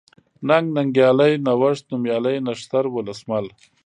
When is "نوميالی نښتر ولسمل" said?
1.91-3.45